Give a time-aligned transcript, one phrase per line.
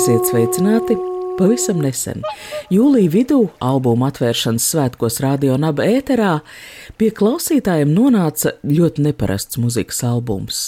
[0.00, 0.94] Esiet sveicināti!
[1.36, 2.22] Pavisam nesen,
[2.72, 6.38] jūlijā vidū, albuma atvēršanas svētkos Radio Naba ēterā,
[6.96, 10.62] pie klausītājiem nonāca ļoti neparasts muzikas albums.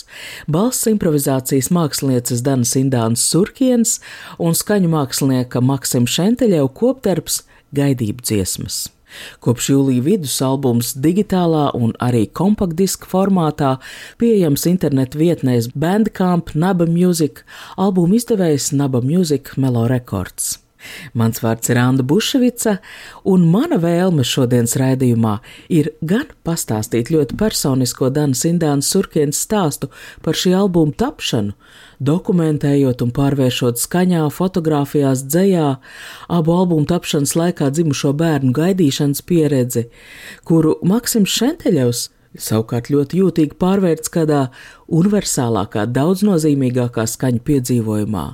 [0.45, 4.03] Balss improvizācijas mākslinieces Danas Indānas Surkienas
[4.37, 8.91] un skaņu mākslinieka Maksim Šenteļev kopdarbs Gaidību dziesmas.
[9.45, 13.77] Kopš jūlija vidus albums digitālā un arī kompaktdiska formātā
[14.23, 17.45] pieejams internetu vietnēs Bandcamp, Naba Music,
[17.77, 20.59] albuma izdevējs Naba Music Melo Records.
[21.19, 22.79] Mans vārds ir Anna Buševica,
[23.29, 25.39] un mana vēlme šodienas raidījumā
[25.73, 29.91] ir gan pastāstīt ļoti personisko Danas Indānas Surkienas stāstu
[30.23, 31.57] par šī albuma tapšanu,
[32.03, 35.69] dokumentējot un pārvēršot skaņā, fotografijās, dzējā,
[36.33, 39.87] abu albumu tapšanas laikā dzimušo bērnu gaidīšanas pieredzi,
[40.49, 44.47] kuru Maksims Šenteļevs savukārt ļoti jūtīgi pārvērts kādā
[44.89, 48.27] universālākā, daudznozīmīgākā skaņu piedzīvojumā,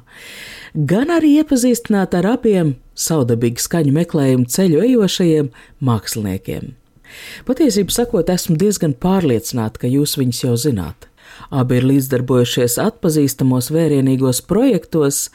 [0.93, 5.51] gan arī iepazīstināt ar abiem saudabīgi skaņu meklējumu ceļu ejošajiem
[5.85, 6.75] māksliniekiem.
[7.49, 11.08] Patiesībā sakot, esmu diezgan pārliecināta, ka jūs viņus jau zināt.
[11.49, 15.29] Abi ir līdzdarbojušies atpazīstamos vērienīgos projektos.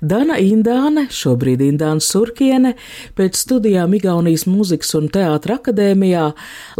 [0.00, 2.72] Dana Indāne, šobrīd Indāna Surkiene,
[3.18, 6.30] pēc studijām Igaunijas Mūzikas un Teātra akadēmijā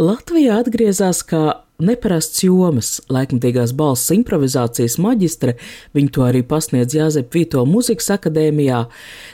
[0.01, 1.43] Latvijā atgriezās kā
[1.83, 5.55] neparasts jomas, laikmatīgās balss improvizācijas maģistre,
[5.95, 8.83] viņa to arī pasniedz Jāzep Vito Mūzikas akadēmijā,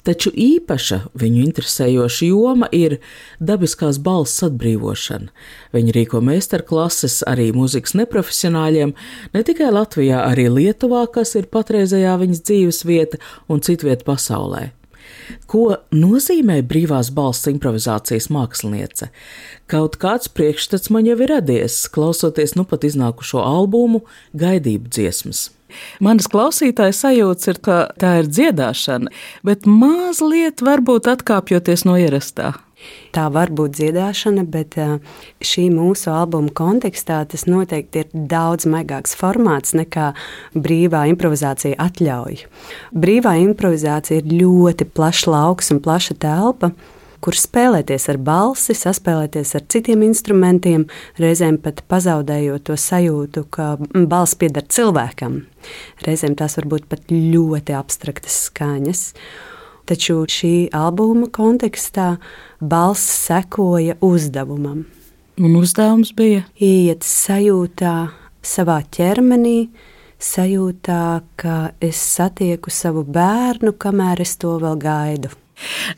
[0.08, 3.00] taču īpaša viņu interesējoša joma ir
[3.40, 5.34] dabiskās balss atbrīvošana.
[5.76, 8.96] Viņa rīko meistarklases arī mūzikas neprofesionāļiem,
[9.34, 14.70] ne tikai Latvijā, arī Lietuvā, kas ir patreizējā viņas dzīves vieta un citvieta pasaulē.
[15.50, 19.10] Ko nozīmē brīvās balss improvizācijas māksliniece?
[19.72, 24.04] Kaut kāds priekšstats man jau ir radies, klausoties nu pat iznākušo albumu
[24.38, 25.50] Gaidību dziesmas.
[26.00, 29.12] Manas klausītāja sajūta ir, ka tā ir dziedāšana,
[29.48, 32.54] bet mazliet varbūt atkāpjoties no ierastā.
[33.16, 34.76] Tā var būt dziedāšana, bet
[35.40, 40.12] šī mūsu albuma kontekstā tas noteikti ir daudz maigāks formāts nekā
[40.56, 42.44] brīvā improvizācija atļauj.
[42.92, 46.74] Brīvā improvizācija ir ļoti plašs lauks un plaša telpa
[47.26, 50.86] kur spēlēties ar balsi, saspēlēties ar citiem instrumentiem,
[51.22, 55.42] reizēm pat pazaudējot to sajūtu, ka balss pieder cilvēkam.
[56.06, 59.08] Reizēm tās var būt pat ļoti abstraktas skaņas.
[59.86, 62.16] Taču šī albuma kontekstā
[62.60, 64.86] balss sekoja uzdevumam.
[65.38, 67.96] Un uzdevums bija iet sajūtā,
[68.42, 69.68] savā ķermenī,
[70.18, 71.02] sajūtā,
[71.38, 75.34] ka es satieku savu bērnu, kamēr es to vēl gaidu.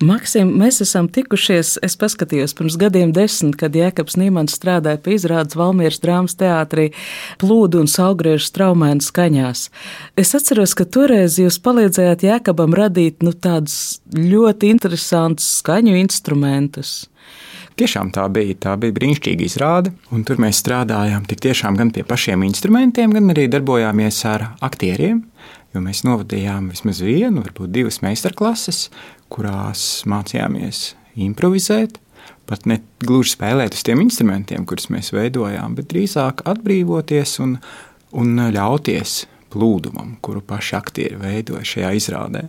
[0.04, 5.58] Maksim, mēs esam tikušies, es paskatījos pirms gadiem desmit, kad Jēkabs Nīmans strādāja pie izrādes
[5.58, 6.92] Valmieras drāmas teātrī
[7.42, 9.68] plūdu un saugriežu straumēnu skaņās.
[10.20, 16.98] Es atceros, ka toreiz jūs palīdzējāt Jēkabam radīt nu, tādus ļoti interesantus skaņu instrumentus.
[17.78, 18.56] Tiešām tā bija.
[18.58, 23.30] Tā bija brīnišķīga izrāde, un tur mēs strādājām tik tiešām gan pie pašiem instrumentiem, gan
[23.34, 25.22] arī darbojāmies ar aktieriem.
[25.76, 28.88] Jo mēs novadījām vismaz vienu, varbūt divas meistarklases,
[29.34, 30.92] kurās mācījāmies
[31.28, 31.98] improvizēt,
[32.48, 37.58] pat ne gluži spēlēt uz tiem instrumentiem, kurus mēs veidojām, bet drīzāk atbrīvoties un,
[38.16, 42.44] un ļauties plūdumam, kuru paši aktieri veidoja šajā izrādē.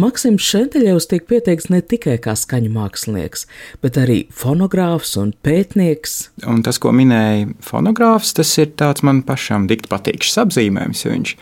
[0.00, 3.46] Maksims Šenteļevs tiek pieteikts ne tikai kā skaņu mākslinieks,
[3.84, 6.18] bet arī fonogrāfs un pētnieks.
[6.50, 11.34] Un tas, ko minēja fonogrāfs, tas ir tāds man pašam dikti patīkams apzīmējums, jo viņš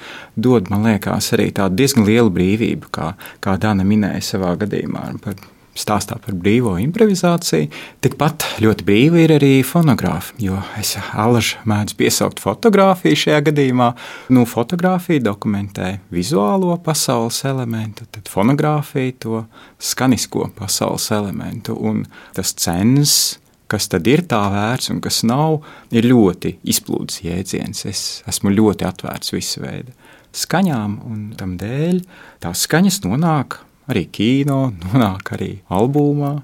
[0.49, 3.12] dod, man liekas, arī tādu diezgan lielu brīvību, kā,
[3.44, 5.38] kā Dana minēja savā gadījumā par
[5.78, 7.69] stāstā par brīvo improvizāciju.
[8.04, 13.90] Tikpat ļoti brīva ir arī fonogrāfa, jo es alaži mēdzu piesaukt fotografiju šajā gadījumā.
[14.34, 19.44] Nu, fotografija dokumentē vizuālo pasaules elementu, tad fonogrāfija to
[19.78, 22.04] skanisko pasaules elementu un
[22.36, 23.38] tas cens.
[23.69, 25.58] Kas tad ir tā vērts un kas nav,
[25.92, 27.82] ir ļoti izplūdes jēdziens.
[27.84, 29.92] Es esmu ļoti atvērts visu veidu
[30.32, 32.00] skaņām, un tam dēļ
[32.40, 33.58] tās skaņas nonāk
[33.88, 36.35] arī kino, nonāk arī albumā,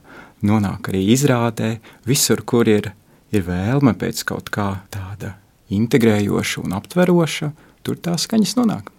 [0.44, 1.76] nonāk arī izrādē.
[2.08, 2.93] Visur, kur ir,
[3.35, 5.37] ir vēlme pēc kaut kā tāda
[5.75, 7.52] integrējoša un aptveroša,
[7.85, 8.91] tur tās skaņas nonāk.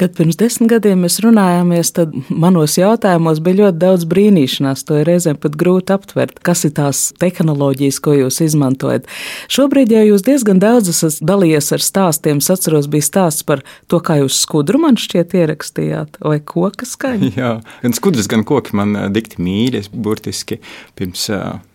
[0.00, 4.84] Kad pirms desmit gadiem mēs runājāmies, tad manos jautājumos bija ļoti daudz brīnīšanās.
[4.88, 9.08] To ir reizēm pat grūti aptvert, kas ir tās tehnoloģijas, ko jūs izmantojat.
[9.52, 12.42] Šobrīd jau jūs diezgan daudz esat dalījies ar stāstiem.
[12.42, 17.32] Es atceros, bija stāsts par to, kā jūs skudru man šķiet ierakstījāt, vai koka skaņu.
[17.40, 19.86] Jā, gan skudras, gan koki man dikti mīļi.
[19.94, 20.60] Burtiski
[20.98, 21.28] pirms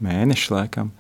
[0.04, 0.94] mēneša laikam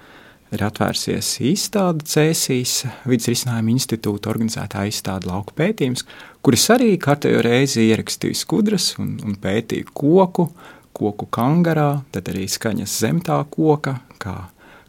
[0.56, 6.06] ir atvērsies izstāde Cēsīs vidus risinājuma institūta organizētā izstāde lauku pētījums,
[6.46, 10.50] kuras arī kārtējo reizi ierakstīju skudras un, un pētīju koku,
[10.96, 14.36] koku kangarā, tad arī skaņas zem tā koka, kā,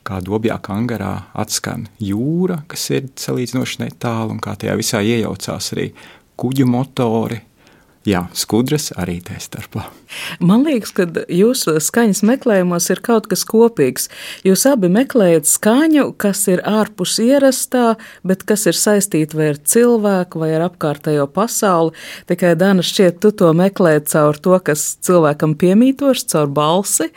[0.06, 5.90] kā dobjā kangarā atskan jūra, kas ir salīdzinoši netālu un kā tajā visā iejaucās arī
[6.36, 7.40] kuģu motori,
[8.06, 9.88] Jā, skudras arī tā starpā.
[10.40, 14.08] Man liekas, ka jūsu skaņas meklējumos ir kaut kas kopīgs.
[14.46, 20.42] Jūs abi meklējat skaņu, kas ir ārpus ierastā, bet kas ir saistīta vai ar cilvēku,
[20.42, 21.94] vai ar apkārtējo pasauli.
[22.30, 27.10] Tikai Dana šķiet, tu to meklē caur to, kas cilvēkam piemītošs, caur balsi,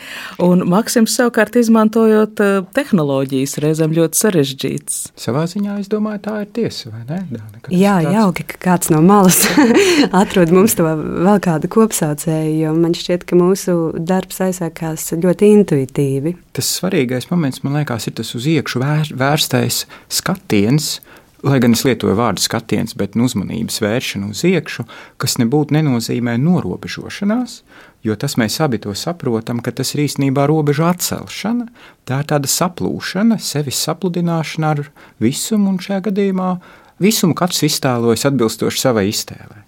[0.44, 5.00] un Maksims savukārt izmantojot eh, tehnoloģijas, reizēm ļoti sarežģītas.
[5.20, 7.22] Savā ziņā es domāju, tā ir tiesa, vai ne?
[7.30, 8.14] Dana, Jā, tāds...
[8.16, 9.42] jauki, ka kāds no malas
[10.22, 16.36] atrod mums to vēl kādu kopsaucēju, man šķiet, ka mūsu darbs aizsākās ļoti intuitīvi.
[16.56, 19.86] Tas svarīgais moments, man liekas, ir tas uz iekšu vēr, vērstais
[20.20, 20.98] skatiens.
[21.40, 24.84] Lai gan es lietoju vārdu skatiens, bet nu, uzmanības vēršana uz iekšu,
[25.24, 27.62] kas nebūtu nenozīmē norobežošanās,
[28.04, 31.70] jo tas mēs abi to saprotam, ka tas ir īstenībā robežu atcelšana.
[32.04, 34.84] Tā ir tāda saplūšana, sevis sapludināšana ar
[35.24, 36.54] visumu, un šajā gadījumā
[37.00, 39.64] visumu katrs iztēlojas atbilstoši savai iztēlei.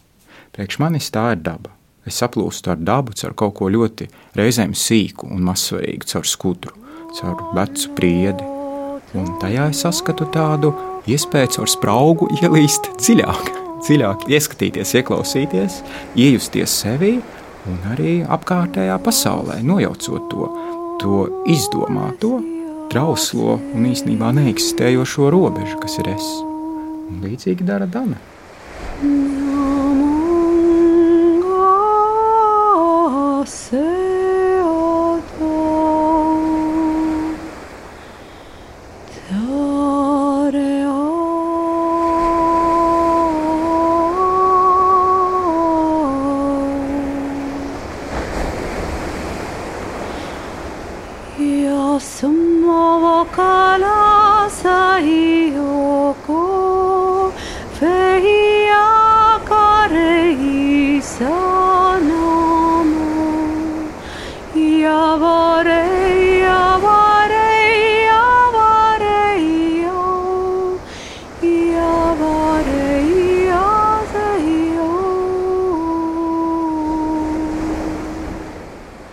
[0.51, 1.71] Priekš manis tā ir daba.
[2.07, 4.07] Es saplūstu ar dabu, caur kaut ko ļoti
[4.37, 6.73] reizēm sīku un mazsvarīgu, caur skudru,
[7.19, 8.47] caur vecu priedi.
[9.17, 10.71] Un tajā es saskatu tādu
[11.11, 13.51] iespēju caur spraugu ielīst dziļāk,
[13.85, 15.81] dziļāk ieskatīties, ieklausīties,
[16.15, 17.17] iejusties sevi
[17.69, 20.49] un arī apkārtējā pasaulē, nojaucot to,
[21.03, 21.19] to
[21.51, 22.39] izdomāto,
[22.91, 26.33] trauslo un īstenībā neeksistējošo robežu, kas ir es.
[27.11, 28.17] Un līdzīgi dara Dana.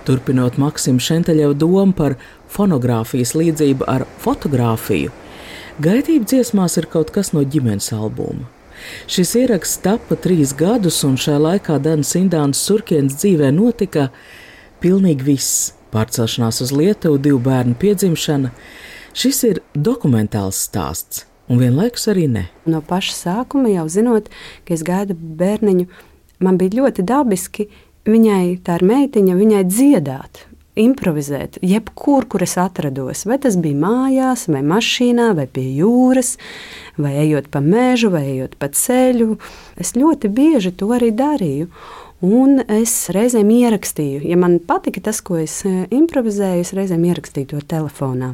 [0.09, 2.15] Turpinot Maksimu Šenteļevu domu par
[2.49, 5.12] fonogrāfijas līdzību ar fotografiju,
[5.85, 8.47] gaitība dziesmās ir kaut kas no ģimenes albuma.
[9.11, 14.09] Šis ieraksts tapa trīs gadus, un šajā laikā Danas Indānas Surkienas dzīvē notika
[14.81, 18.50] pilnīgi viss- pārcelšanās uz Lietuvu, divu bērnu piedzimšana.
[19.12, 22.49] Šis ir dokumentāls stāsts, un vienlaikus arī ne.
[22.65, 24.29] No paša sākuma jau zinot,
[24.65, 25.87] ka es gaidu bērniņu,
[26.41, 27.69] man bija ļoti dabiski
[28.07, 30.45] viņai, tā ir meitiņa, viņai dziedāt.
[30.78, 33.25] Improvizēt, jebkur, kur es atrados.
[33.26, 36.37] Vai tas bija mājās, vai mašīnā, vai pie jūras,
[36.95, 39.40] vai ejot pa mežu, vai ejot pa ceļu.
[39.75, 41.67] Es ļoti bieži to arī darīju.
[42.23, 47.52] Un es reizēm ierakstīju, ja man patika tas, ko es e, improvizēju, es reizēm ierakstīju
[47.52, 48.33] to telefonā.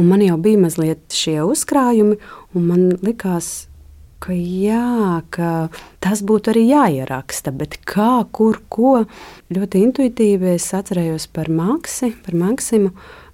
[0.00, 2.16] Un man jau bija mazliet šie uzkrājumi,
[2.56, 3.66] un man likās,
[4.22, 5.50] ka jā, ka
[6.02, 9.02] tas būtu arī jāieraksta, bet kā, kur, ko.
[9.52, 12.92] Ļoti intuitīvi es atcerējos par Maksi, par Maksimu.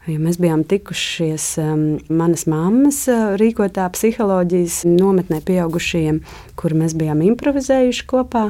[0.09, 6.23] Ja mēs bijām tikušies um, manas mammas uh, rīkotā psiholoģijas nometnē pieaugušajiem,
[6.57, 8.47] kur mēs bijām improvizējuši kopā.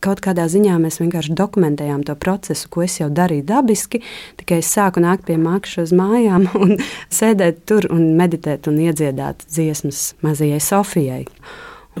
[0.00, 4.00] Kaut kādā ziņā mēs vienkārši dokumentējām to procesu, ko es jau darīju dabiski.
[4.40, 6.78] Tikai es sāku nākt pie mākslas uz mājām un
[7.12, 11.24] sēdēt tur un meditēt un iedziedāt dziesmas mazajai Sofijai.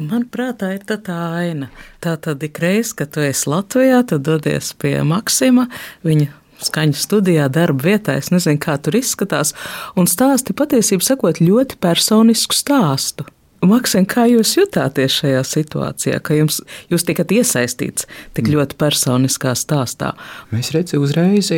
[0.00, 1.68] Manuprāt, tā ir tā, tā aina.
[2.00, 5.66] Tā tad ik reiz, kad tu esi Latvijā, tad dodies pie Maksima.
[6.06, 6.30] Viņa
[6.64, 8.16] skaņu studijā, darba vietā.
[8.20, 9.52] Es nezinu, kā tur izskatās.
[9.98, 13.26] Un stāsti patiesībā sakot ļoti personisku stāstu.
[13.60, 18.54] Maksim, kā jūs jutāties šajā situācijā, ka jums, jūs tikat iesaistīts tik mm.
[18.54, 20.14] ļoti personiskā stāstā?
[20.48, 21.50] Mēs redzam, uzreiz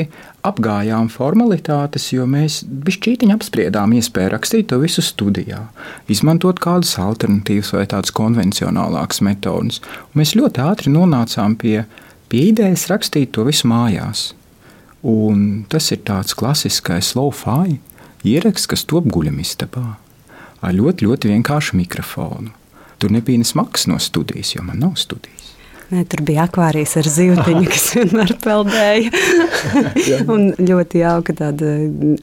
[0.43, 5.63] apgājām formalitātes, jo mēs bišķītiņi apspriedām iespēju rakstīt to visu studijā,
[6.11, 9.79] izmantot kādas alternatīvas vai tādas konvencionālākas metodas.
[10.11, 11.85] Un mēs ļoti ātri nonācām pie,
[12.27, 14.33] pie idejas rakstīt to visu mājās.
[15.07, 17.79] Un tas ir tāds klasiskais low-fi
[18.27, 20.02] ieraksts, kas top guļamistabā
[20.63, 22.53] ar ļoti, ļoti vienkāršu mikrofonu.
[23.03, 25.51] Tur nebija nesmags no studijas, jo man nav studijas.
[25.93, 29.11] Nē, tur bija akvārijas ar zīltiņu, kas vienmēr peldēja.
[30.71, 31.75] ļoti jauka tāda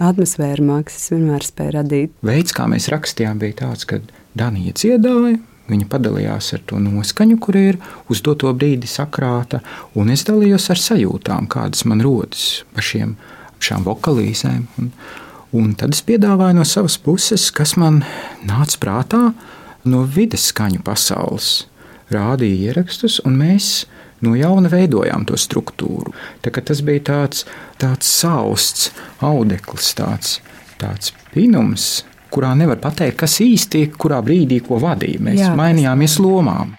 [0.10, 2.16] atmosfēra mākslas vienmēr spēja radīt.
[2.26, 4.02] Veids, kā mēs rakstījām, bija tāds, ka
[4.40, 5.38] Danija dziedāja,
[5.70, 7.78] Viņa padalījās ar to noskaņu, kur ir
[8.10, 9.62] uz doto brīdi sakrāta,
[9.94, 13.14] un es dalījos ar sajūtām, kādas man rodas par šiem,
[13.62, 14.64] šām vokalīzēm.
[14.82, 14.90] Un,
[15.56, 18.04] un tad es piedāvāju no savas puses, kas man
[18.46, 19.22] nāca prātā
[19.90, 21.66] no vides skaņu pasaules.
[22.10, 23.86] Rādīja ierakstus, un mēs
[24.26, 26.14] no jauna veidojām to struktūru.
[26.42, 27.46] Tā, tas bija tāds,
[27.82, 28.90] tāds sausts
[29.26, 30.40] audekls, tāds,
[30.82, 31.90] tāds pinums,
[32.34, 35.22] kurā nevar pateikt, kas īsti kurā brīdī ko vadīja.
[35.30, 36.79] Mēs Jā, mainījāmies lomām.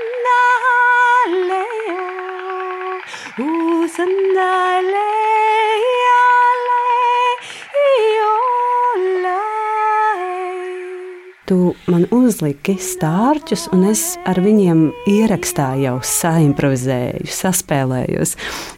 [11.51, 11.57] Tu
[11.91, 18.37] man uzliki stārķus, un es ar viņiem ierakstā jau saimprovizēju, saspēlējos.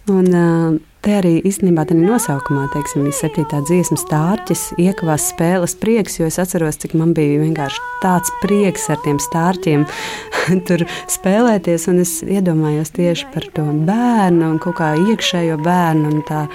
[0.10, 6.13] Un, uh, Te arī īstenībā tādā nosaukumā, teiksim, ir septītā dziesma, stārķis, iekavās spēles prieks,
[6.15, 9.83] jo es atceros, cik man bija vienkārši tāds prieks ar tiem stārķiem
[10.69, 11.89] tur spēlēties.
[11.91, 16.45] Un es iedomājos tieši par to bērnu un kaut kā iekšējo bērnu, un tā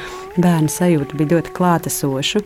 [0.41, 2.43] bērnu sajūta bija ļoti klātesoša.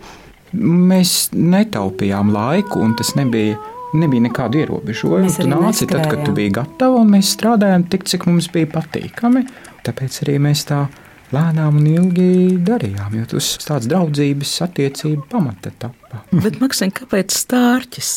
[0.58, 3.60] Mēs netaupījām laiku, un tas nebija
[3.94, 5.30] nebija nekādu ierobežojumu.
[5.38, 9.44] Tu nāci tad, kad tu biji gatava, un mēs strādājām tik, cik mums bija patīkami.
[9.86, 10.86] Tāpēc arī mēs tā
[11.32, 12.28] lēnām un ilgi
[12.66, 16.24] darījām, jo tas tāds draudzības attiecību pamata tapa.
[16.32, 18.12] Bet, Maksim, kāpēc stārķis?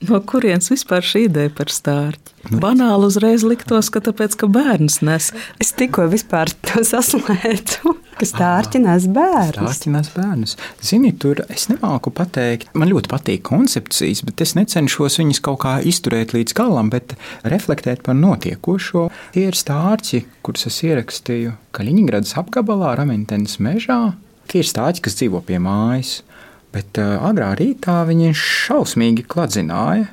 [0.00, 2.32] No kurienes vispār šī ideja par stārķi?
[2.48, 5.26] Nu, Banāli uzreiz liktos, ka tāpēc, ka bērns nes.
[5.60, 9.60] Es tikko vispār to saslētu, ka stārķi nes bērnus.
[9.60, 10.56] Stārķi nes bērnus.
[10.80, 15.76] Zini, tur es nemāku pateikt, man ļoti patīk koncepcijas, bet es necenšos viņas kaut kā
[15.84, 17.12] izturēt līdz galam, bet
[17.44, 19.10] reflektēt par notiekošo.
[19.36, 24.00] Tie ir stārķi, kurus es ierakstīju Kaļiņgradas apgabalā, Ramentenes mežā.
[24.48, 26.22] Tie ir stārķi, kas dzīvo pie mājas.
[26.74, 30.08] Bet uh, agrā rītā viņi šausmīgi kladzināja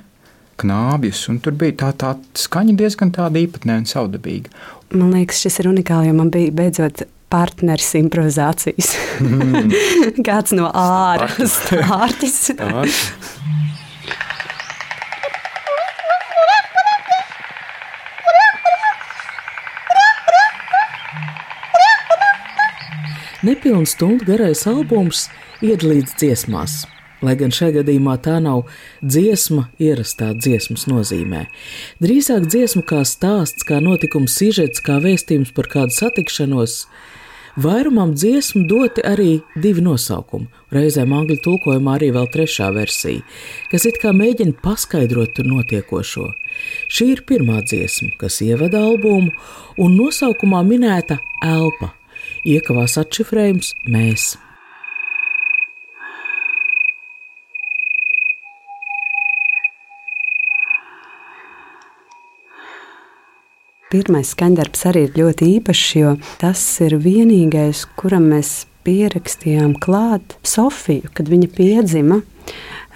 [0.58, 4.50] knābjus, un tur bija tā, tā skaņa diezgan tāda īpatnēja un saudabīga.
[4.96, 8.94] Man liekas, šis ir unikāls, jo man bija beidzot partneris improvizācijas.
[9.20, 9.74] Mm.
[10.28, 12.40] Kāds no ārā stārķis.
[23.42, 25.28] Nepilnu stundu garais albums
[25.62, 26.88] iedalīts dziesmās.
[27.22, 28.68] lai gan šajā gadījumā tā nav
[29.02, 31.48] dziesma ierastā dziesmas nozīmē.
[32.02, 36.84] Drīzāk dziesma kā stāsts, kā notikums, sižets, kā vēstījums par kādu satikšanos.
[37.58, 43.26] Vairumam dziesmu doti arī divi nosaukumi, reizēm angļu tulkojumā arī vēl trešā versija,
[43.72, 46.28] kas it kā mēģina paskaidrot tur notiekošo.
[46.86, 49.34] Šī ir pirmā dziesma, kas ievada albumu,
[49.78, 51.98] un nosaukumā minēta elpa.
[52.46, 54.36] Iekavās atšifrējums mēs.
[63.88, 66.10] Pirmais skandarbs arī ir ļoti īpašs, jo
[66.42, 72.20] tas ir vienīgais, kuram mēs pierakstījām klāt Sofiju, kad viņa piedzima.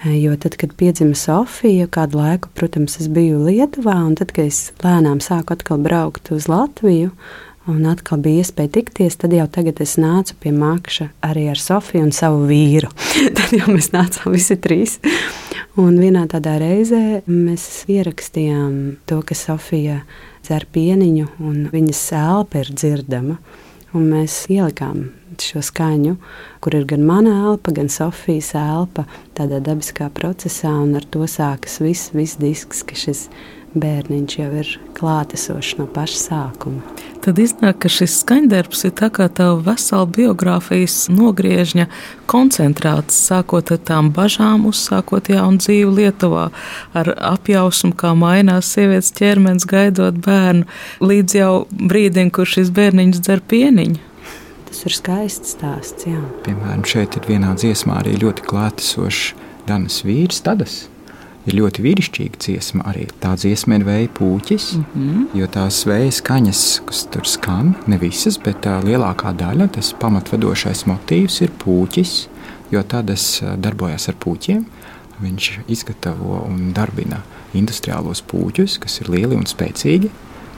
[0.02, 4.72] Jo tad, kad piedzima Sofija, kādu laiku, protams, es biju Lietuvā, un tad, kad es
[4.82, 7.12] lēnām sāku atkal braukt uz Latviju,
[7.70, 12.06] un atkal bija iespēja tikties, tad jau tagad es nācu pie Makša arī ar Sofiju
[12.08, 12.90] un savu vīru.
[13.38, 14.98] tad jau mēs nācām visi trīs.
[15.78, 18.74] Un vienā tādā reizē mēs ierakstījām
[19.08, 20.02] to, ka Sofija
[20.42, 23.38] dzer pieniņu, un viņas elpa ir dzirdama.
[23.92, 26.16] Un mēs ielikām šo skaņu,
[26.64, 29.04] kur ir gan mana elpa, gan Sofijas elpa,
[29.36, 33.26] tādā dabiskā procesā, un ar to sākas viss, viss disks, ka šis
[33.78, 36.82] bērniņš jau ir klātesošs no paša sākuma.
[37.22, 41.86] Tad iznāk, ka šis skaņdarbs ir tā kā tava vesela biogrāfijas nogriežņa
[42.30, 46.48] koncentrāts, sākot ar tām bažām, uzsākot jaunu dzīvi Lietuvā,
[46.98, 50.66] ar apjausmu, kā mainās sievietes ķermenis gaidot bērnu,
[51.00, 54.00] līdz jau brīdim, kur šis bērniņš dzer pieniņu.
[54.72, 56.20] Tas ir skaists stāsts, jā.
[56.46, 59.36] Piemēram, šeit ir vienā dziesmā arī ļoti klātesošs
[59.68, 60.80] Danas vīrs, Tadas
[61.48, 62.84] ir ļoti vīrišķīga dziesma.
[62.90, 65.24] Arī tā dziesma ir vēja pūķis, mm -hmm.
[65.40, 70.86] jo tās vēja skaņas, kas tur skan, ne visas, bet tā lielākā daļa, tas pamatvadošais
[70.86, 72.14] motīvs ir pūķis,
[72.70, 74.64] jo tādas darbojas ar pūķiem.
[75.22, 77.22] Viņš izgatavo un darbina
[77.54, 80.10] industriālos pūķus, kas ir lieli un spēcīgi.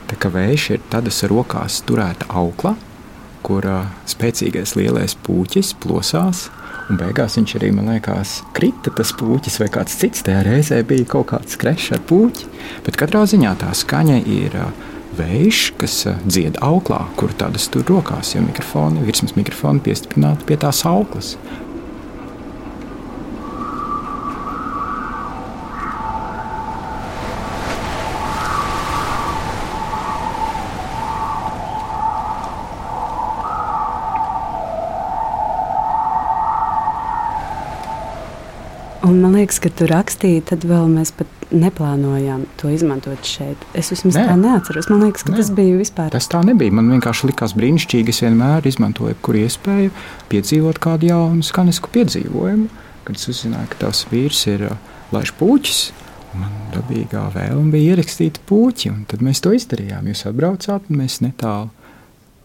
[0.09, 2.77] Tā kā vējš ir tādas rokās turēta aukla,
[3.43, 3.65] kur
[4.07, 6.51] spēcīgais lielais pūķis plosās
[6.85, 10.25] Un beigās viņš arī, man liekas, krita tas puķis vai kāds cits.
[10.27, 12.51] Tajā reizē bija kaut kāds krešs ar puķi.
[12.85, 14.59] Bet katrā ziņā tā skaņa ir
[15.17, 20.85] vējš, kas dzied auklā, kur tādas tur rokās, jo mikrofoni, virsmas mikrofoni piestiprināti pie tās
[20.91, 21.39] auklas.
[39.05, 43.61] Un man liekas, ka tu rakstīji, tad vēl mēs pat neplānojām to izmantot šeit.
[43.77, 44.25] Es vismaz Nē.
[44.29, 44.89] tā neatceros.
[44.93, 45.41] Man liekas, ka Nē.
[45.41, 46.11] tas bija vispār.
[46.13, 46.75] Tas tā nebija.
[46.75, 48.13] Man vienkārši likās brīnišķīgi.
[48.13, 49.93] Es vienmēr izmantoju kuru iespēju
[50.33, 52.69] piedzīvot kādu jaunu skanisku piedzīvojumu.
[53.05, 54.77] Kad es uzzināju, ka tavs vīrs ir uh,
[55.13, 55.81] laiš puķis,
[56.41, 58.93] man dabīgā vēlme bija ierakstīt puķi.
[59.13, 60.09] Tad mēs to izdarījām.
[60.13, 61.71] Jūs atbraucāt un mēs netālu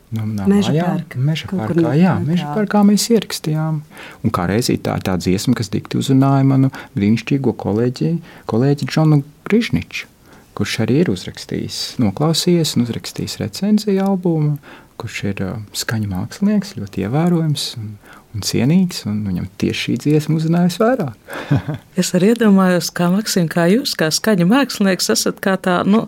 [0.09, 1.19] Nu, meža parkā.
[1.21, 3.81] Meža parkā, jā, meža parkā mēs ierakstījām.
[4.25, 8.15] Un kā reizē tā ir tā dziesma, kas dikti uzrunāja manu brīnišķīgo kolēģi,
[8.49, 10.09] kolēģi Džonu Grīsniču,
[10.57, 14.57] kurš arī ir uzrakstījis, noklausījies un uzrakstījis recenziju albumu,
[14.99, 17.69] kurš ir uh, skaņu mākslinieks, ļoti ievērojams.
[17.79, 17.93] Un,
[18.35, 21.37] un cienīgs, un viņam tieši šī dziesma uzrunājas vairāk.
[22.01, 26.07] es arī iedomājos, kā Maksim, kā jūs, kā skaņu mākslinieks, esat kā tā, nu,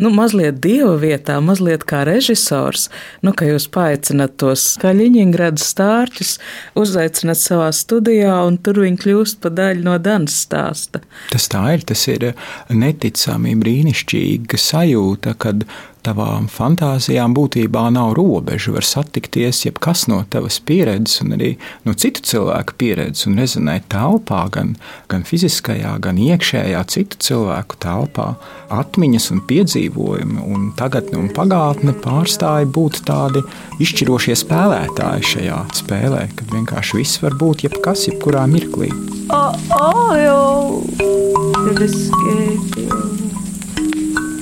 [0.00, 2.88] nu, mazliet dieva vietā, mazliet kā režisors,
[3.26, 6.32] nu, ka jūs paaicinat tos Kaļiņģerādas stārķus,
[6.80, 11.02] uzaicinat savā studijā, un tur viņi kļūst par daļu no Danas stāsta.
[11.32, 12.30] Tas tā ir, tas ir
[12.72, 15.66] neticami brīnišķīga sajūta, kad
[16.06, 18.74] tavām fantāzijām būtībā nav robežu.
[18.76, 21.50] Var satikties jebkas no tavas pieredzes, un arī
[21.86, 24.74] no citu cilvēku pieredzes, un rezonēt telpā, gan,
[25.10, 28.28] gan fiziskajā, gan iekšējā, citu cilvēku telpā.
[28.70, 33.44] Atmiņas un piedzīvojumi, un tagadne un pagātne pārstāja būt tādi
[33.82, 38.90] izšķirošie spēlētāji šajā spēlē, kad vienkārši viss var būt jebkas, jebkurā mirklī.
[39.30, 40.80] Oh, oh, jau!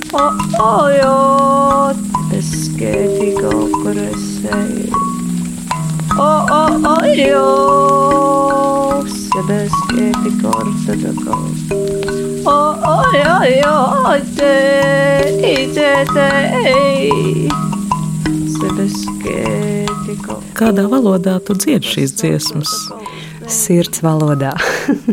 [0.09, 1.97] Ojot,
[2.33, 5.01] es skētīgo, kur es eju.
[6.17, 6.61] O, o,
[6.95, 8.25] ojot,
[9.53, 10.55] es skētīgo,
[10.87, 11.45] tad atkal.
[12.49, 12.57] O,
[12.95, 14.55] ojot, te,
[15.77, 16.29] te, te,
[20.57, 22.73] Kādā valodā tu dziedi šīs dziesmas?
[23.49, 24.57] Sirds valodā.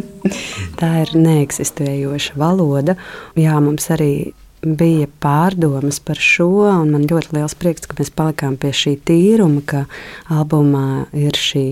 [0.81, 2.97] Tā ir neeksistējoša valoda.
[3.39, 4.33] Jā, mums arī
[4.67, 9.63] bija pārdomas par šo, un man ļoti liels prieks, ka mēs palikām pie šī tīruma,
[9.63, 9.85] ka
[10.33, 11.67] albumā ir šī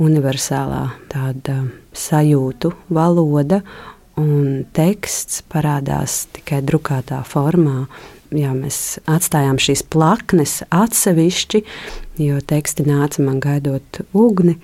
[0.00, 1.62] universālā tāda
[1.96, 3.60] sajūtu valoda,
[4.20, 7.84] un teksts parādās tikai drukātā formā.
[8.30, 11.64] Jā, mēs atstājām šīs plaknes atsevišķi,
[12.22, 14.54] jo teksti nāca man gaidot ugni.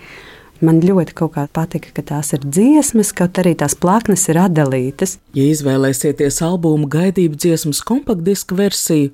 [0.64, 1.12] Man ļoti
[1.52, 5.18] patika, ka tās ir dziesmas, kaut arī tās plaknes ir atdalītas.
[5.36, 9.12] Ja izvēlēsieties albumu gaidību dziesmas kompaktdiska versiju,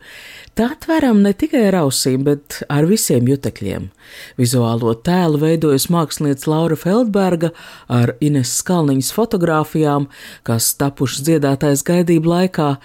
[0.55, 3.91] tā atveram ne tikai ar ausīm, bet ar visiem jutekļiem.
[4.39, 7.51] Vizuālo tēlu veidojas mākslinieca Laura Feldberga
[7.91, 10.07] ar Ines Skalniņas fotografijām,
[10.47, 12.77] kas tapušas dziedātājs gaidību laikā.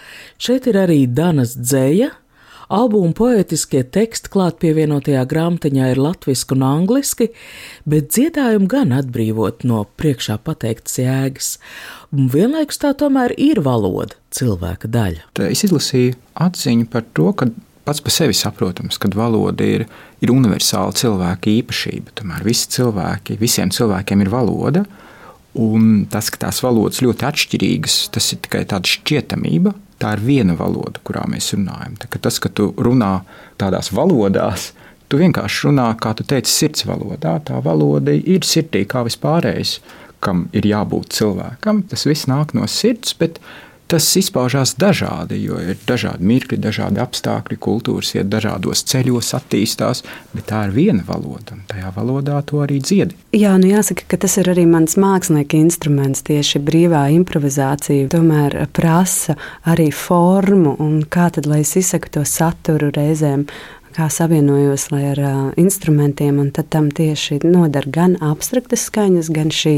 [0.41, 2.15] Šeit ir arī Danas dzēja
[2.67, 7.29] Albuma poetiskie teksti klāt pievienotajā grāmatiņā ir latviešu un angliski,
[7.87, 11.53] bet dziedājumu gan atbrīvot no priekšā pateiktas jēgas,
[12.11, 15.29] un vienlaikus tā tomēr ir valoda, cilvēka daļa.
[15.39, 17.47] Tā es izlasīju atziņu par to, ka
[17.87, 19.87] pats par sevi saprotams, ka valoda ir,
[20.19, 22.17] ir universāla cilvēka īpašība.
[22.19, 24.83] Tomēr visi cilvēki, visiem cilvēkiem ir valoda,
[25.55, 30.55] un tas, ka tās valodas ļoti atšķirīgas, tas ir tikai tāda šķietamība tā ir viena
[30.57, 31.97] valoda, kurā mēs runājam.
[32.09, 33.21] Ka tas, ka tu runā
[33.61, 34.71] tādās valodās,
[35.09, 37.37] tu vienkārši runā, kā tu teici, sirds valodā.
[37.47, 39.77] Tā valoda ir sirdī kā vispārējais,
[40.23, 41.83] kam ir jābūt cilvēkam.
[41.89, 43.41] Tas viss nāk no sirds, bet
[43.87, 50.49] Tas izpaužās dažādi, jo ir dažādi mirkļi, dažādi apstākļi, kultūras iet dažādos ceļos, attīstās, bet
[50.49, 53.15] tā ir viena valoda, un tajā valodā to arī dziedi.
[53.31, 58.11] Jā, nu jāsaka, ka tas ir arī mans mākslinieka instruments, tieši brīvā improvizācija.
[58.11, 63.47] Tomēr prasa arī formu, un kā tad, lai es izsaku to saturu reizēm,
[63.95, 69.77] kā savienojos ar uh, instrumentiem, un tam tieši noder gan abstraktas skaņas, gan šī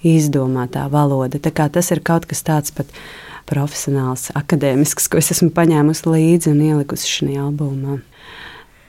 [0.00, 1.38] izdomātā valoda.
[1.38, 2.88] Tas ir kaut kas tāds pat
[3.50, 7.98] profesionāls, akadēmisks, ko es esmu paņēmusi līdzi un ielikusi šajā albumā.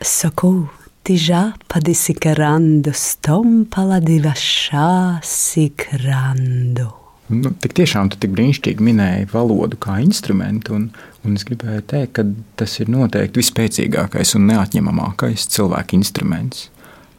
[0.02, 0.70] Saku,
[1.08, 6.90] tižā padisikarando, stompala divašā sikrando.
[7.32, 10.90] Nu, tik tiešām tu tik brīnišķīgi minēji valodu kā instrumentu, un,
[11.24, 12.26] un es gribēju teikt, ka
[12.60, 16.68] tas ir noteikti vispēcīgākais un neatņemamākais cilvēka instruments,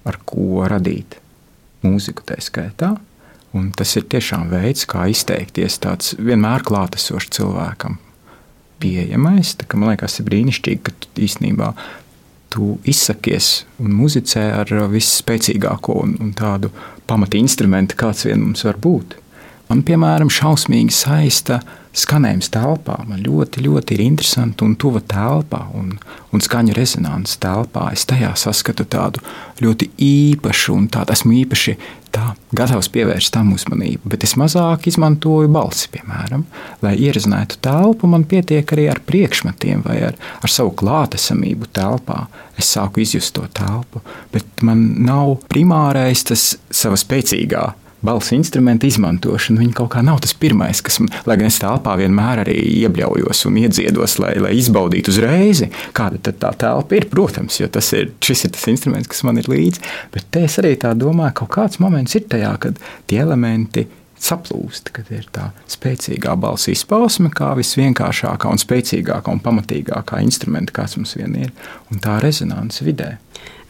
[0.05, 1.17] ar ko radīt
[1.87, 2.93] mūziku tā skaitā.
[3.53, 7.99] Un tas ir tiešām veids, kā izteikties tāds vienmēr klātesošs cilvēkam.
[8.83, 11.73] Pieejamais, tā, man liekas, ir brīnišķīgi, ka tu īstenībā
[12.53, 16.73] tu izsakies un muzicē ar visspēcīgāko un, un tādu
[17.09, 19.17] pamatu instrumentu, kāds vien mums var būt.
[19.69, 22.97] Man, piemēram, šausmīgi saista uh, skanējums telpā.
[23.09, 25.95] Man ļoti, ļoti ir interesanti un tuva telpā un,
[26.33, 27.91] un skaņa rezonances telpā.
[27.93, 29.23] Es tajā saskatu tādu
[29.63, 31.77] ļoti īpašu un tādu esmu īpaši
[32.15, 34.09] tā, gatavs pievērst tam uzmanību.
[34.15, 36.47] Bet es mazāk izmantoju balsi, piemēram,
[36.85, 38.09] lai ierezinātu telpu.
[38.11, 42.25] Man pietiek arī ar priekšmetiem vai ar, ar savu klātesamību telpā.
[42.61, 44.03] Es sāku izjust to telpu,
[44.33, 47.71] bet man nav primārais tas sava spēcīgā
[48.05, 49.61] balss instrumentu izmantošana.
[49.63, 53.47] Viņa kaut kā nav tas pirmais, kas man, lai gan es telpā vienmēr arī iebļaujos
[53.51, 55.65] un iedziedos, lai, lai izbaudītu uzreiz,
[55.97, 57.09] kāda tā telpa ir.
[57.13, 59.83] Protams, jo tas ir, šis ir tas instruments, kas man ir līdzi.
[60.15, 63.87] Bet te es arī tā domāju, ka kaut kāds moments ir tajā, kad tie elementi
[64.23, 70.97] saplūst, kad ir tā spēcīgā balss izpausme, kā visvienkāršākā un spēcīgākā un pamatīgākā instrumenta, kāds
[70.99, 71.53] mums vien ir,
[71.91, 73.17] un tā rezonance vidē.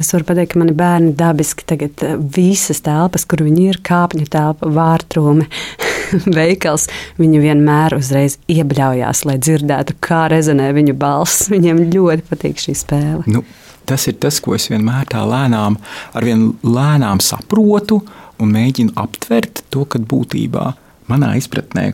[0.01, 4.29] Es varu pateikt, ka mani bērni dabiski tagad eh, visas telpas, kur viņi ir, kāpņu
[4.33, 5.49] telpa, vārtrūme,
[6.39, 6.89] veikals,
[7.21, 11.51] viņi vienmēr uzreiz iebļaujās, lai dzirdētu, kā rezonē viņu balss.
[11.53, 13.27] Viņiem ļoti patīk šī spēle.
[13.31, 13.45] Nu,
[13.89, 15.79] tas ir tas, ko es vienmēr tā lēnām,
[16.17, 18.03] ar vien lēnām saprotu
[18.43, 20.71] un mēģinu aptvert to, ka būtībā
[21.11, 21.93] manā izpratnē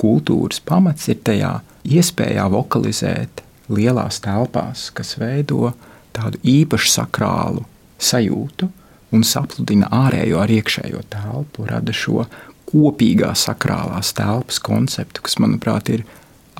[0.00, 5.72] kultūras pamats ir tajā iespējā vokalizēt lielās telpās, kas veido
[6.16, 7.64] tādu īpašu sakrālu
[8.02, 8.68] sajūtu
[9.12, 12.24] un sapludina ārējo ar iekšējo telpu, rada šo
[12.70, 16.04] kopīgā sakrālās telpas konceptu, kas, manuprāt, ir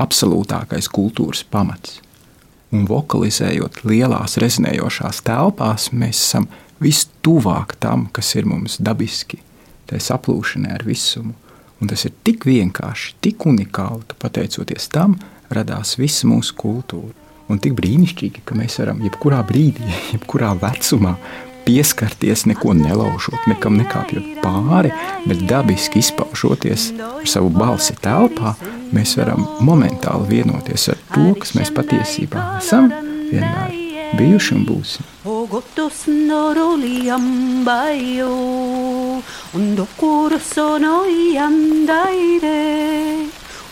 [0.00, 2.00] absolūtākais kultūras pamats.
[2.72, 6.48] Un vokalizējot lielās rezinējošās telpās, mēs esam
[6.82, 9.42] vistuvāk tam, kas ir mums dabiski,
[9.88, 11.34] tai saplūšanai ar visumu.
[11.82, 15.18] Un tas ir tik vienkārši, tik unikāli, ka pateicoties tam
[15.52, 17.21] radās visa mūsu kultūra.
[17.52, 19.84] Un tik brīnišķīgi, ka mēs varam jebkurā brīdī,
[20.14, 21.16] jebkurā vecumā
[21.66, 24.90] pieskarties, neko nelaužot, nekam nekāpjot pāri,
[25.28, 28.56] bet dabiski izpaužoties ar savu balsi telpā,
[28.96, 32.90] mēs varam momentāli vienoties ar to, kas mēs patiesībā esam
[33.30, 33.70] vienmēr
[34.18, 35.04] bijuši un būsim.
[39.52, 42.56] Un dokuru sono iandaire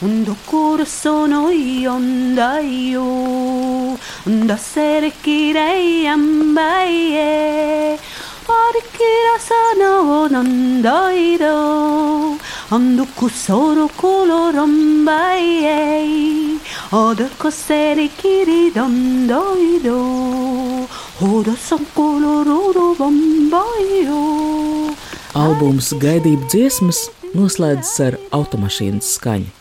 [0.02, 7.98] un dokuru sono iondaio un da sere kirei ambaye
[8.50, 11.58] Ori kira sana nandairo
[12.70, 16.58] Ando kusoro koloram baie
[16.90, 20.00] Ada koseri kiri dandairo
[21.20, 24.20] Oda san kolororo bambaio
[25.34, 27.04] Albums Gaidību dziesmas
[27.38, 29.59] noslēdzas ar automašīnas skaņu.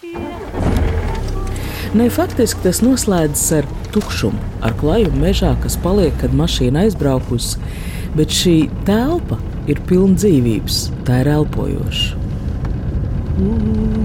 [1.97, 7.57] Ne faktiski tas noslēdzas ar tukšumu, ar klajumu mežā, kas paliek, kad mašīna aizbraukusi,
[8.17, 12.27] bet šī telpa ir pilna dzīvības, tā ir elpojoša.
[13.39, 13.98] Mm.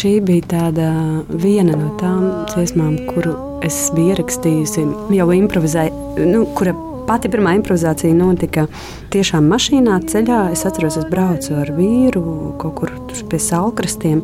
[0.00, 0.90] Šī bija tāda
[1.28, 3.34] viena no tām dziesmām, kuru
[3.66, 6.72] es biju ierakstījusi jau improvizēju, nu, kura
[7.08, 8.64] pati pirmā improvizācija notika
[9.12, 10.40] tiešām mašīnā ceļā.
[10.54, 12.22] Es atceros, es braucu ar vīru
[12.62, 12.94] kaut kur
[13.28, 14.22] pie salkrastiem.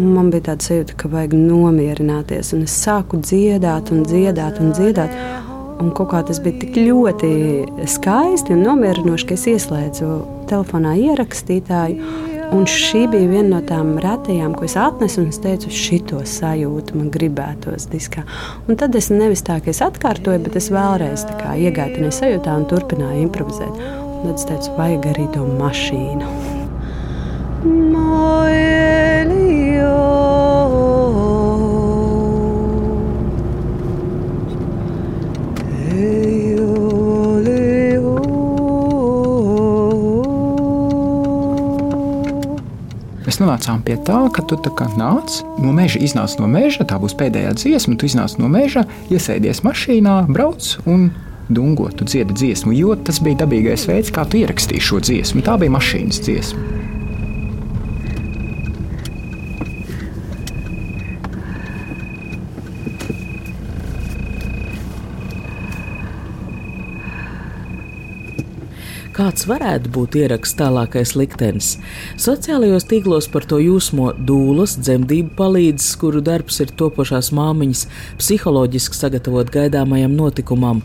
[0.00, 2.54] Man bija tāda sajūta, ka vajag nomierināties.
[2.56, 5.20] Un es sāku dziedāt, un dziedāt, un dziedāt.
[5.80, 7.30] Un kaut kā tas bija tik ļoti
[7.88, 10.10] skaisti un nomierinoši, ka es ieslēdzu
[10.48, 12.29] telefonā ierakstītāju.
[12.50, 16.98] Un šī bija viena no tām retajām, ko es atnesu, un es teicu, šito sajūtu
[16.98, 18.24] man gribētos diskā.
[18.66, 22.66] Un tad es nevis tā, ka es atkārtoju, bet es vēlreiz iegāju tajā sajūtā un
[22.72, 23.84] turpināju improvizēt.
[24.10, 26.32] Un tad es teicu, vajag arī to mašīnu.
[27.64, 28.99] Moelio.
[43.40, 47.56] Nonācām pie tā, ka tu tā nāc no meža, iznāc no meža, tā būs pēdējā
[47.56, 51.10] dziesma, tu iznāc no meža, iesēdies mašīnā, brauc un
[51.50, 55.42] dungo, tu dziedi dziesmu, jo tas bija dabīgais veids, kā tu ierakstīji šo dziesmu.
[55.46, 56.89] Tā bija mašīnas dziesma.
[69.16, 71.70] Kāds varētu būt ieraksts tālākais liktenis.
[72.20, 77.86] Sociālajos tīklos par to jūsmo dūlas, dzemdību palīdzes, kuru darbs ir topošās māmiņas
[78.20, 80.84] psiholoģiski sagatavot gaidāmajam notikumam.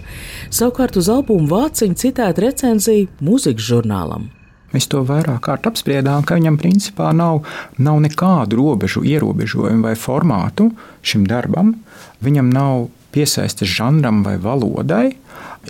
[0.49, 4.31] Savukārt uz albumu vāciņu citēta recenzija mūzikas žurnālam.
[4.75, 7.45] Mēs to vairāk kārt apspriedām, ka viņam principā nav,
[7.79, 10.71] nav nekādu robežu, ierobežojumu vai formātu
[11.05, 11.77] šim darbam.
[12.25, 15.15] Viņam nav piesaistes žanram vai valodai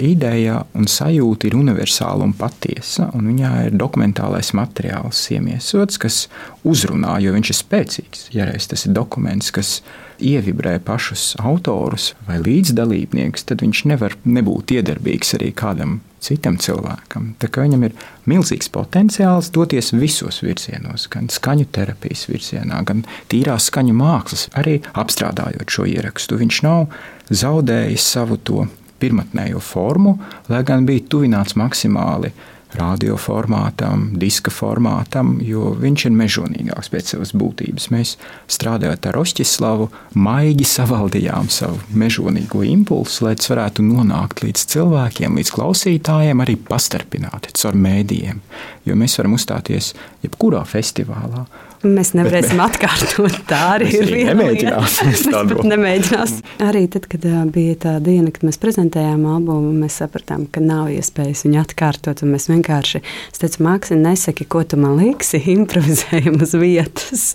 [0.02, 6.26] ideja un sajūta ir universāla un patiesa, un viņā ir dokumentālais materiāls iemiesots, kas
[6.68, 8.26] uzrunā, jo viņš ir spēcīgs.
[8.36, 9.78] Ja reiz tas ir dokuments, kas
[10.20, 17.34] ievibrē pašus autorus vai līdzdalībniekus, tad viņš nevar nebūt iedarbīgs arī kādam citam cilvēkam.
[17.42, 17.94] Tā kā viņam ir
[18.30, 25.78] milzīgs potenciāls doties visos virzienos, gan skaņu terapijas virzienā, gan tīrās skaņu mākslas, arī apstrādājot
[25.78, 26.40] šo ierakstu.
[26.42, 26.88] Viņš nav
[27.30, 28.66] zaudējis savu to
[29.02, 30.18] pirmotnējo formu,
[30.50, 32.32] lai gan bija tuvināts maksimāli
[32.78, 37.90] radio formātam, diska formātam, jo viņš ir mežonīgāks pēc savas būtības.
[37.94, 38.16] Mēs
[38.52, 45.54] strādājot ar Ošķislavu, maigi savaldījām savu mežonīgo impulsu, lai tas varētu nonākt līdz cilvēkiem, līdz
[45.58, 48.42] klausītājiem, arī pastarpināti caur mēdījiem.
[48.86, 49.94] Jo mēs varam uzstāties
[50.26, 51.46] jebkurā festivālā,
[51.86, 53.36] Mēs nevarēsim bet, atkārtot.
[53.50, 55.12] Tā arī ir viena nemēģināsim.
[55.52, 56.48] Mēs nemēģināsim.
[56.66, 61.46] Arī tad, kad bija tā diena, kad mēs prezentējām albumu, mēs sapratām, ka nav iespējas
[61.46, 62.24] viņu atkārtot.
[62.26, 67.28] Mēs vienkārši, es teicu, Mākslinieks, nesaki, ko tu man liksi, improvizējam uz vietas.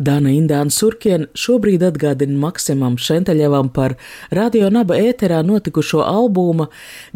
[0.00, 3.98] Dana Indāna Surkiena šobrīd atgādina Maksimam Šenteļevam par
[4.32, 6.70] radio naba ēterā notikušo albuma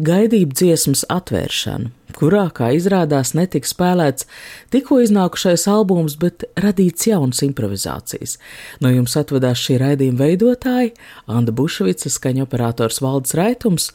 [0.05, 4.27] gaidību dziesmas atvēršanu kurā, kā izrādās, netika spēlēts
[4.73, 8.37] tikko iznākušais albums, bet radīts jauns improvizācijas.
[8.81, 10.95] No jums atvedās šī raidījuma veidotāji
[11.27, 13.93] Anna Bušvica, skaņoperators Valdes Raitums.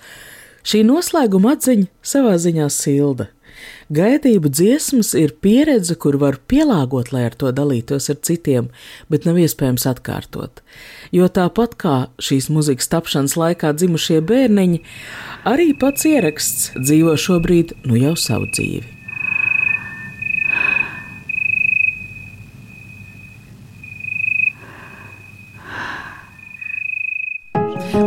[0.64, 3.30] Šī noslēguma atziņa savā ziņā silda,
[3.90, 8.68] Gaidību dziesmas ir pieredze, kur var pielāgot, lai ar to dalītos ar citiem,
[9.10, 10.62] bet nav iespējams atkārtot.
[11.12, 14.80] Jo tāpat kā šīs muzikas tapšanas laikā dzimušie bērniņi,
[15.50, 18.99] arī pats ieraksts dzīvo šobrīd nu jau savu dzīvi.